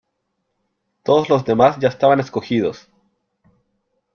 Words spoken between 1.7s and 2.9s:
ya estaban escogidos.